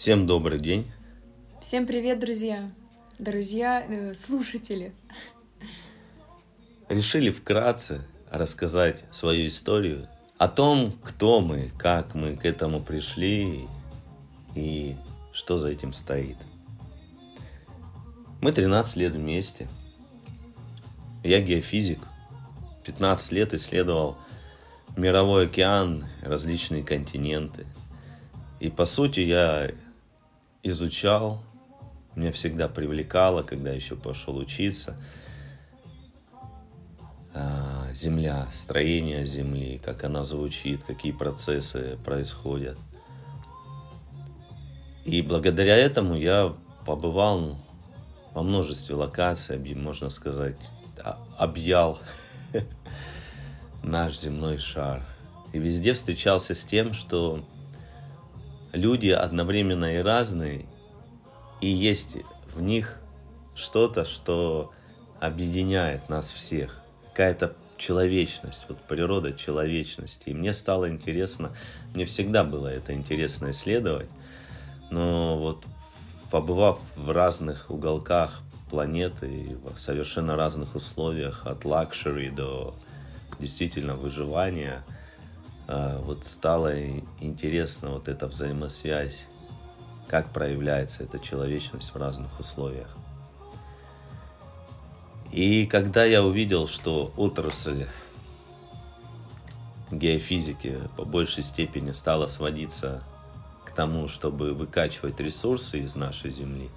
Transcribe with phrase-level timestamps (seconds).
[0.00, 0.90] Всем добрый день.
[1.60, 2.70] Всем привет, друзья.
[3.18, 4.94] Друзья, э, слушатели.
[6.88, 8.00] Решили вкратце
[8.30, 10.08] рассказать свою историю
[10.38, 13.68] о том, кто мы, как мы к этому пришли
[14.54, 14.96] и
[15.34, 16.38] что за этим стоит.
[18.40, 19.68] Мы 13 лет вместе.
[21.22, 22.00] Я геофизик.
[22.86, 24.16] 15 лет исследовал
[24.96, 27.66] мировой океан, различные континенты.
[28.60, 29.70] И по сути я
[30.62, 31.42] изучал,
[32.14, 34.96] меня всегда привлекало, когда еще пошел учиться,
[37.34, 42.78] а, Земля, строение Земли, как она звучит, какие процессы происходят.
[45.04, 46.54] И благодаря этому я
[46.84, 47.56] побывал
[48.32, 50.58] во множестве локаций, можно сказать,
[51.38, 51.98] объял
[53.82, 55.02] наш земной шар.
[55.52, 57.44] И везде встречался с тем, что
[58.72, 60.66] люди одновременно и разные,
[61.60, 62.16] и есть
[62.54, 63.00] в них
[63.54, 64.72] что-то, что
[65.20, 66.80] объединяет нас всех.
[67.10, 70.30] Какая-то человечность, вот природа человечности.
[70.30, 71.52] И мне стало интересно,
[71.94, 74.08] мне всегда было это интересно исследовать,
[74.90, 75.64] но вот
[76.30, 78.40] побывав в разных уголках
[78.70, 82.74] планеты, в совершенно разных условиях, от luxury до
[83.38, 84.84] действительно выживания–
[85.70, 86.74] вот стало
[87.20, 89.26] интересно вот эта взаимосвязь,
[90.08, 92.88] как проявляется эта человечность в разных условиях.
[95.30, 97.86] И когда я увидел, что отрасль
[99.92, 103.04] геофизики по большей степени стала сводиться
[103.64, 106.68] к тому, чтобы выкачивать ресурсы из нашей Земли,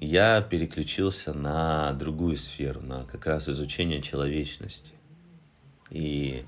[0.00, 4.94] я переключился на другую сферу, на как раз изучение человечности.
[5.90, 6.44] И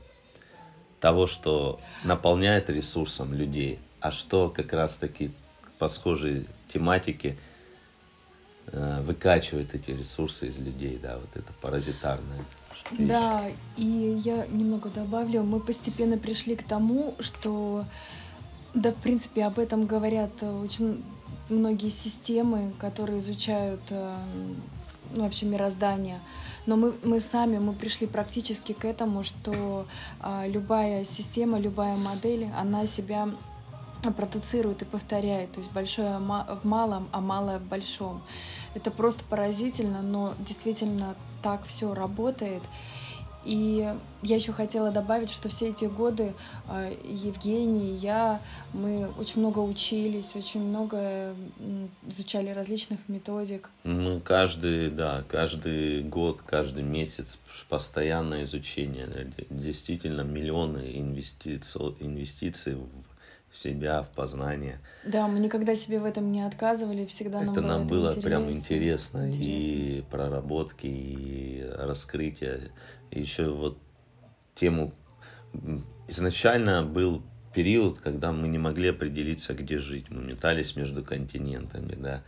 [1.06, 5.30] того, что наполняет ресурсом людей, а что как раз-таки
[5.78, 7.36] по схожей тематике
[8.72, 12.38] э, выкачивает эти ресурсы из людей, да, вот это паразитарное.
[12.90, 13.08] Вещь.
[13.08, 13.44] Да,
[13.76, 17.84] и я немного добавлю, мы постепенно пришли к тому, что,
[18.74, 21.04] да, в принципе, об этом говорят очень
[21.48, 24.16] многие системы, которые изучают э,
[25.16, 26.20] ну, вообще мироздание.
[26.66, 29.86] Но мы, мы сами, мы пришли практически к этому, что
[30.20, 33.28] а, любая система, любая модель, она себя
[34.16, 35.52] продуцирует и повторяет.
[35.52, 38.22] То есть большое в малом, а малое в большом.
[38.74, 42.62] Это просто поразительно, но действительно так все работает.
[43.46, 46.34] И я еще хотела добавить, что все эти годы
[46.66, 48.40] а, Евгений и я,
[48.72, 51.32] мы очень много учились, очень много
[52.08, 53.70] изучали различных методик.
[53.84, 59.32] Мы каждый, да, каждый год, каждый месяц постоянное изучение.
[59.48, 62.76] Действительно, миллионы инвестиций, инвестиций
[63.56, 64.78] в себя, в познание.
[65.04, 68.50] Да, мы никогда себе в этом не отказывали, всегда это нам было, это было прям
[68.50, 72.70] интересно, интересно, и проработки, и раскрытие
[73.10, 73.78] еще вот
[74.54, 74.92] тему
[76.06, 77.22] изначально был
[77.54, 80.10] период, когда мы не могли определиться, где жить.
[80.10, 82.22] Мы метались между континентами, да.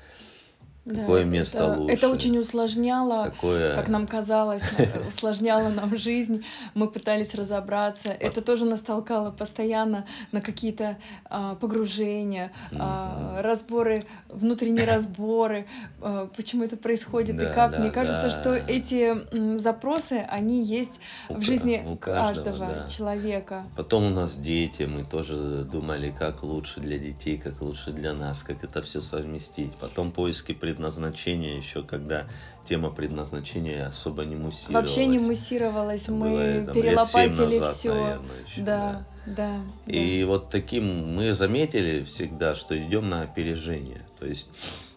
[0.89, 1.95] Какое да, место это, лучше?
[1.95, 3.75] Это очень усложняло, Какое...
[3.75, 4.63] как нам казалось,
[5.09, 6.45] усложняло нам жизнь.
[6.75, 8.09] Мы пытались разобраться.
[8.09, 15.67] Это тоже нас толкало постоянно на какие-то а, погружения, а, разборы, внутренние разборы,
[16.01, 17.73] а, почему это происходит да, и как.
[17.73, 18.31] Да, Мне кажется, да.
[18.31, 22.89] что эти м, запросы, они есть у, в жизни у каждого, каждого да.
[22.89, 23.65] человека.
[23.77, 28.43] Потом у нас дети, мы тоже думали, как лучше для детей, как лучше для нас,
[28.43, 29.75] как это все совместить.
[29.77, 32.27] Потом поиски пред предназначения еще, когда
[32.69, 34.91] тема предназначения особо не муссировалась.
[34.91, 38.21] Вообще не муссировалась, мы там, перелопатили все.
[38.47, 39.93] Еще, да, да, да.
[39.93, 40.27] И да.
[40.29, 44.03] вот таким мы заметили всегда, что идем на опережение.
[44.21, 44.51] То есть,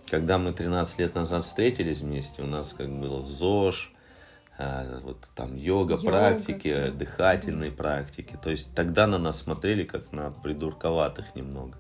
[0.08, 3.92] когда мы 13 лет назад встретились вместе, у нас как было ЗОЖ,
[4.60, 8.38] а, вот там йога, йога практики, дыхательные практики.
[8.44, 11.80] То есть тогда на нас смотрели как на придурковатых немного.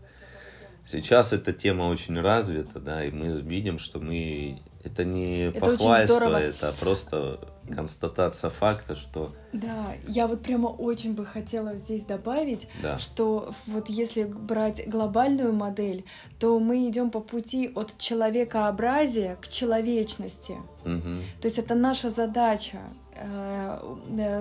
[0.85, 6.41] Сейчас эта тема очень развита, да, и мы видим, что мы это не это похвальство,
[6.41, 7.39] это просто
[7.71, 9.33] констатация факта, что...
[9.53, 12.97] Да, я вот прямо очень бы хотела здесь добавить, да.
[12.97, 16.05] что вот если брать глобальную модель,
[16.39, 20.57] то мы идем по пути от человекообразия к человечности.
[20.83, 21.41] Угу.
[21.41, 22.79] То есть это наша задача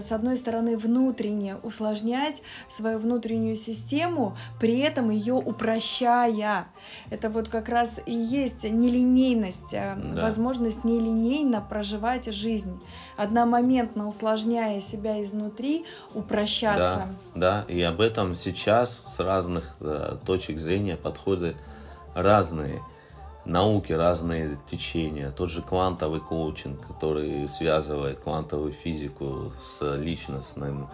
[0.00, 6.66] с одной стороны, внутренне усложнять свою внутреннюю систему, при этом ее упрощая.
[7.10, 10.22] Это вот как раз и есть нелинейность, э, да.
[10.22, 12.80] возможность нелинейно проживать жизнь,
[13.16, 15.84] одномоментно усложняя себя изнутри,
[16.14, 17.08] упрощаться.
[17.34, 17.72] Да, да.
[17.72, 21.56] и об этом сейчас с разных э, точек зрения подходы
[22.14, 22.80] разные
[23.44, 25.30] науки, разные течения.
[25.30, 30.88] Тот же квантовый коучинг, который связывает квантовую физику с личностным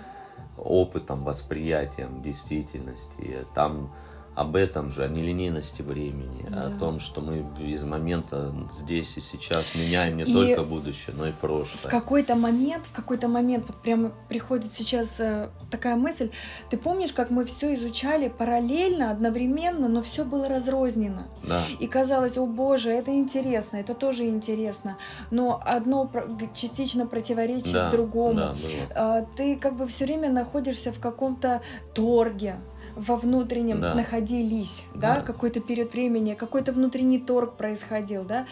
[0.57, 3.47] опытом, восприятием действительности.
[3.55, 3.91] Там
[4.37, 6.67] об этом же, о нелинейности времени, да.
[6.67, 11.27] о том, что мы из момента здесь и сейчас меняем не и только будущее, но
[11.27, 11.79] и прошлое.
[11.83, 16.31] В какой-то момент, в какой-то момент, вот прямо приходит сейчас э, такая мысль,
[16.69, 21.23] ты помнишь, как мы все изучали параллельно, одновременно, но все было разрознено.
[21.43, 21.65] Да.
[21.81, 24.99] И казалось, о боже, это интересно, это тоже интересно,
[25.31, 26.11] но одно
[26.53, 28.35] частично противоречит да, другому.
[28.35, 29.29] Да, было.
[29.35, 31.63] Ты как бы все время находишься в каком-то
[31.95, 32.61] торге,
[32.97, 33.95] во внутреннем да.
[33.95, 35.21] находились, да, да.
[35.21, 38.47] какой-то период времени, какой-то внутренний торг происходил, да,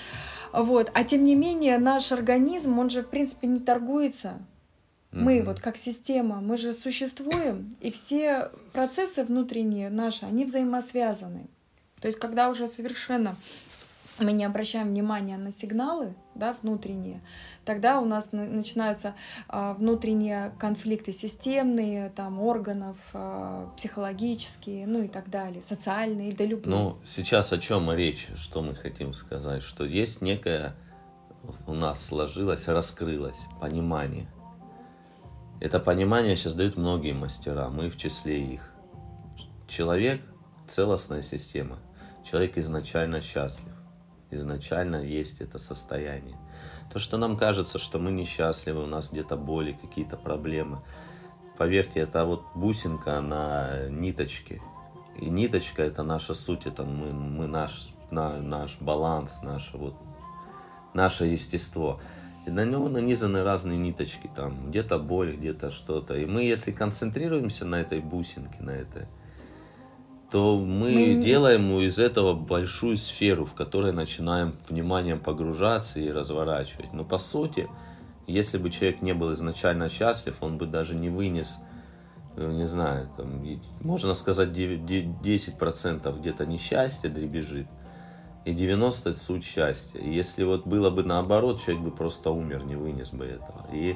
[0.52, 4.38] вот, а тем не менее наш организм, он же в принципе не торгуется,
[5.10, 11.46] мы вот как система, мы же существуем, и все процессы внутренние наши, они взаимосвязаны.
[12.00, 13.36] То есть, когда уже совершенно
[14.18, 17.22] мы не обращаем внимания на сигналы да, внутренние,
[17.64, 19.14] тогда у нас начинаются
[19.48, 26.76] а, внутренние конфликты системные, там, органов, а, психологические, ну и так далее, социальные, да любые.
[26.76, 30.74] Ну, сейчас о чем речь, что мы хотим сказать, что есть некое
[31.66, 34.26] у нас сложилось, раскрылось понимание.
[35.60, 38.70] Это понимание сейчас дают многие мастера, мы в числе их.
[39.68, 40.20] Человек–
[40.68, 41.78] целостная система.
[42.24, 43.74] Человек изначально счастлив
[44.34, 46.36] изначально есть это состояние.
[46.92, 50.80] То, что нам кажется, что мы несчастливы, у нас где-то боли, какие-то проблемы.
[51.56, 54.60] Поверьте, это вот бусинка на ниточке.
[55.20, 59.94] И ниточка это наша суть, это мы, мы наш, на, наш баланс, наше, вот,
[60.92, 62.00] наше естество.
[62.46, 66.16] И на него нанизаны разные ниточки, там где-то боль, где-то что-то.
[66.16, 69.06] И мы, если концентрируемся на этой бусинке, на этой,
[70.34, 76.92] то мы, мы делаем из этого большую сферу, в которой начинаем вниманием погружаться и разворачивать.
[76.92, 77.68] Но по сути,
[78.26, 81.58] если бы человек не был изначально счастлив, он бы даже не вынес,
[82.34, 83.44] э, не знаю, там,
[83.80, 87.68] можно сказать, 10% где-то несчастья дребежит,
[88.44, 90.00] и 90% суть счастья.
[90.00, 93.68] И если вот было бы наоборот, человек бы просто умер, не вынес бы этого.
[93.72, 93.94] И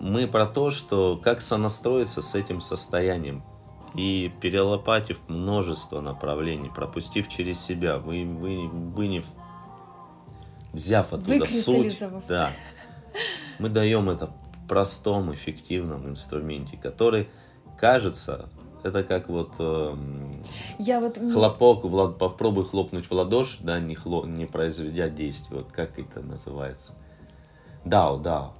[0.00, 3.44] мы про то, что как сонастроиться с этим состоянием,
[3.94, 9.24] и перелопатив множество направлений, пропустив через себя, вы, вы, вынев,
[10.72, 12.50] взяв оттуда суть, да,
[13.58, 14.30] мы даем это
[14.68, 17.28] простом, эффективном инструменте, который
[17.78, 18.48] кажется,
[18.82, 19.94] это как вот, э,
[20.78, 25.70] Я вот хлопок, в, попробуй хлопнуть в ладоши, да, не, хло, не произведя действия, вот
[25.70, 26.92] как это называется.
[27.84, 28.54] Дао, дао.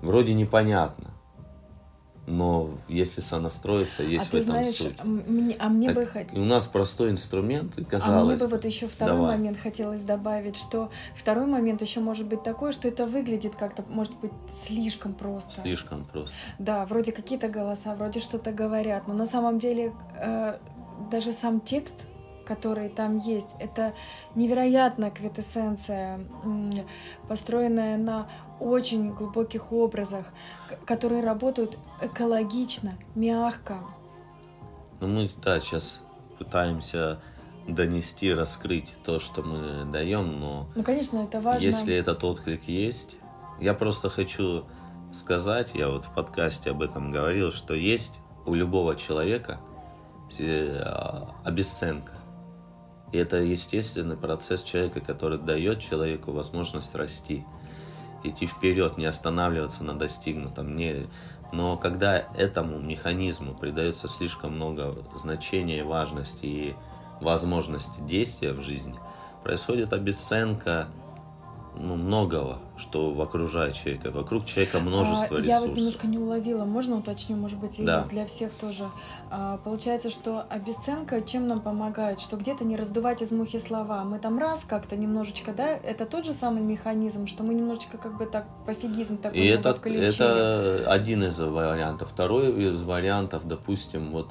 [0.00, 1.10] Вроде непонятно,
[2.26, 5.04] но если сонастроиться, есть а в этом знаешь, суть.
[5.04, 6.38] Мне, а мне так, бы хотелось...
[6.38, 8.22] У нас простой инструмент, и казалось...
[8.22, 9.36] А мне бы вот еще второй Давай.
[9.36, 14.16] момент хотелось добавить, что второй момент еще может быть такой, что это выглядит как-то, может
[14.20, 14.32] быть,
[14.66, 15.62] слишком просто.
[15.62, 16.36] Слишком просто.
[16.58, 20.58] Да, вроде какие-то голоса, вроде что-то говорят, но на самом деле э,
[21.10, 21.94] даже сам текст
[22.44, 23.54] которые там есть.
[23.58, 23.94] Это
[24.34, 26.20] невероятная квитэссенция,
[27.28, 28.28] построенная на
[28.62, 30.26] очень глубоких образах,
[30.86, 33.78] которые работают экологично, мягко.
[35.00, 36.00] Ну, мы, да, сейчас
[36.38, 37.20] пытаемся
[37.66, 40.68] донести, раскрыть то, что мы даем, но...
[40.74, 41.64] Ну, конечно, это важно.
[41.64, 43.16] Если этот отклик есть,
[43.60, 44.64] я просто хочу
[45.12, 49.60] сказать, я вот в подкасте об этом говорил, что есть у любого человека
[50.40, 52.14] а, обесценка.
[53.12, 57.44] И это естественный процесс человека, который дает человеку возможность расти,
[58.24, 60.76] идти вперед, не останавливаться на достигнутом.
[60.76, 61.06] Не...
[61.52, 66.74] Но когда этому механизму придается слишком много значения и важности и
[67.20, 68.98] возможности действия в жизни,
[69.44, 70.88] происходит обесценка
[71.74, 74.10] ну, многого, что окружает человека.
[74.10, 75.46] Вокруг человека множество а, ресурсов.
[75.46, 76.64] Я вот немножко не уловила.
[76.64, 78.04] Можно уточню, может быть, и да.
[78.04, 78.90] для всех тоже.
[79.30, 82.20] А, получается, что обесценка чем нам помогает?
[82.20, 84.04] Что где-то не раздувать из мухи слова.
[84.04, 88.18] Мы там раз как-то немножечко, да, это тот же самый механизм, что мы немножечко как
[88.18, 92.10] бы так пофигизм такой И это, это один из вариантов.
[92.10, 94.28] Второй из вариантов, допустим, вот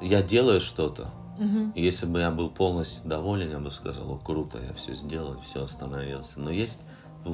[0.00, 1.10] я делаю что-то,
[1.42, 1.72] Угу.
[1.74, 6.40] Если бы я был полностью доволен, я бы сказал, круто, я все сделал, все остановился.
[6.40, 6.80] Но есть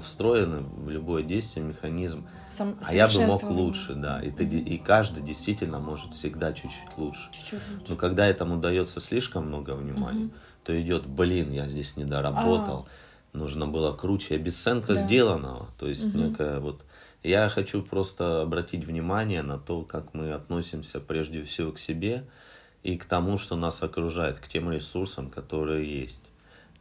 [0.00, 2.26] встроен в любое действие механизм.
[2.50, 4.22] Сам, А я бы мог лучше, да.
[4.22, 7.30] И, ты, и каждый действительно может всегда чуть-чуть лучше.
[7.32, 7.84] Чуть-чуть лучше.
[7.88, 10.32] Но когда этому дается слишком много внимания, Мгм.
[10.64, 12.86] то идет, блин, я здесь не доработал,
[13.32, 14.96] нужно было круче, обесценка А.
[14.96, 15.00] Да.
[15.02, 15.68] сделанного.
[15.78, 16.24] То есть Мгм.
[16.24, 16.84] некая вот...
[17.24, 22.24] Я хочу просто обратить внимание на то, как мы относимся прежде всего к себе
[22.88, 26.24] и к тому, что нас окружает, к тем ресурсам, которые есть.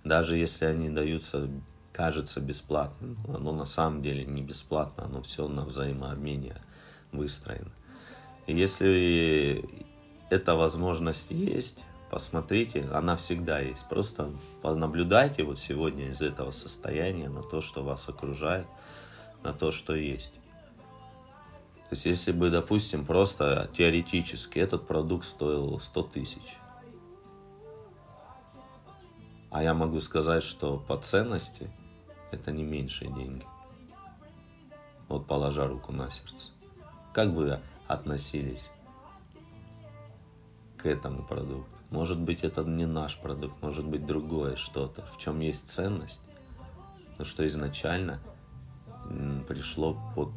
[0.05, 1.49] Даже если они даются,
[1.91, 6.55] кажется, бесплатным, оно на самом деле не бесплатно, оно все на взаимообмене
[7.11, 7.73] выстроено.
[8.45, 9.65] И если
[10.29, 13.85] эта возможность есть, посмотрите, она всегда есть.
[13.89, 18.65] Просто понаблюдайте вот сегодня из этого состояния на то, что вас окружает,
[19.43, 20.31] на то, что есть.
[21.89, 26.57] То есть, если бы, допустим, просто теоретически этот продукт стоил 100 тысяч,
[29.49, 31.69] а я могу сказать, что по ценности
[32.31, 33.45] это не меньшие деньги.
[35.07, 36.51] Вот положа руку на сердце.
[37.13, 38.69] Как бы относились
[40.75, 41.71] к этому продукту?
[41.89, 46.19] Может быть, это не наш продукт, может быть, другое что-то, в чем есть ценность,
[47.17, 48.19] но что изначально
[49.47, 50.33] пришло мо-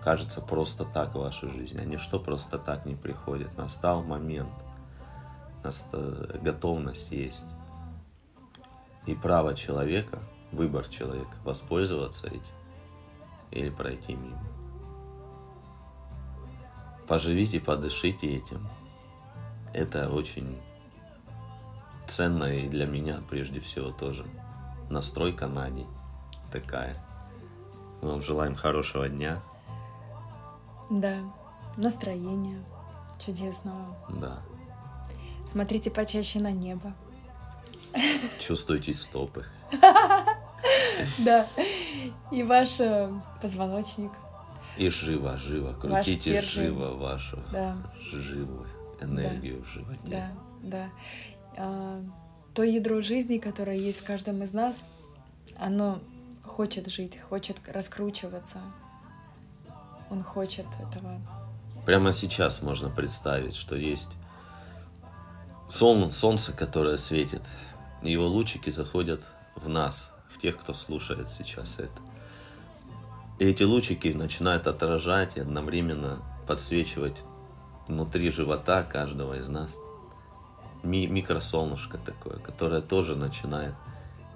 [0.00, 3.56] кажется просто так в вашу жизнь, а ничто просто так не приходит.
[3.58, 4.52] Настал момент,
[6.42, 7.46] готовность есть.
[9.06, 10.18] И право человека,
[10.52, 12.54] выбор человека, воспользоваться этим
[13.50, 14.42] или пройти мимо.
[17.06, 18.66] Поживите, подышите этим.
[19.74, 20.58] Это очень
[22.06, 24.24] ценно и для меня прежде всего тоже.
[24.88, 25.88] Настройка на день
[26.50, 26.96] такая.
[28.00, 29.42] Мы вам желаем хорошего дня.
[30.90, 31.18] Да,
[31.76, 32.62] настроение
[33.24, 33.96] чудесного.
[34.08, 34.42] Да.
[35.46, 36.94] Смотрите почаще на небо.
[38.40, 39.44] Чувствуйте стопы.
[41.18, 41.46] Да.
[42.30, 43.12] И ваш э,
[43.42, 44.10] позвоночник.
[44.78, 45.74] И живо, живо.
[45.74, 47.38] Крутите живо вашу
[48.10, 48.66] живую
[49.00, 50.00] энергию в животе.
[50.04, 50.88] да, да.
[51.56, 52.02] А,
[52.54, 54.82] то ядро жизни, которое есть в каждом из нас,
[55.56, 55.98] оно
[56.44, 58.58] хочет жить, хочет раскручиваться.
[60.14, 61.20] Он хочет этого.
[61.84, 64.12] Прямо сейчас можно представить, что есть
[65.68, 67.42] сол- солнце, которое светит,
[68.00, 72.00] и его лучики заходят в нас, в тех, кто слушает сейчас это.
[73.40, 77.16] И эти лучики начинают отражать и одновременно подсвечивать
[77.88, 79.76] внутри живота каждого из нас
[80.84, 83.74] ми- микросолнышко такое, которое тоже начинает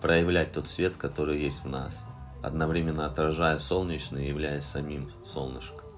[0.03, 2.05] проявлять тот свет, который есть в нас,
[2.43, 5.89] одновременно отражая солнечный и являясь самим солнышком.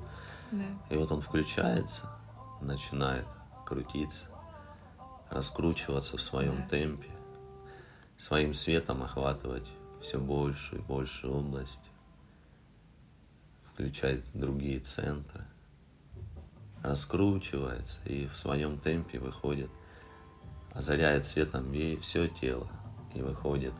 [0.51, 0.65] Да.
[0.91, 2.07] И вот он включается,
[2.61, 3.27] начинает
[3.67, 4.29] крутиться,
[5.31, 6.69] раскручиваться в своем Да.
[6.69, 7.11] темпе,
[8.19, 9.69] своим светом охватывать
[10.01, 11.91] все больше и больше области,
[13.73, 15.45] включать другие центры,
[16.83, 19.71] раскручивается и в своем темпе выходит,
[20.73, 22.69] озаряет светом все тело
[23.15, 23.75] и выходит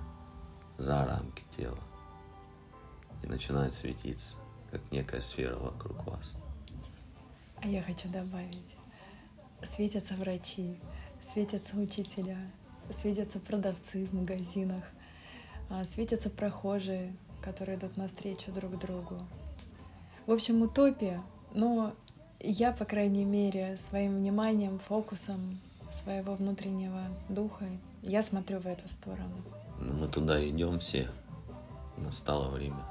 [0.77, 1.79] за рамки тела
[3.23, 4.37] и начинает светиться,
[4.71, 6.37] как некая сфера вокруг вас.
[7.63, 8.77] А я хочу добавить.
[9.63, 10.79] Светятся врачи,
[11.21, 12.39] светятся учителя,
[12.91, 14.85] светятся продавцы в магазинах,
[15.69, 19.19] а, светятся прохожие, которые идут навстречу друг другу.
[20.27, 21.23] В общем, утопия,
[21.53, 21.95] но
[22.41, 25.61] я, по крайней мере, своим вниманием, фокусом
[25.93, 27.67] своего внутреннего духа,
[28.03, 29.43] я смотрю в эту сторону.
[29.79, 31.09] Ну, Мы туда идем все.
[31.97, 32.83] Настало время.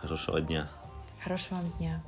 [0.00, 0.68] Хорошего дня.
[1.22, 2.00] Хорошего вам дня.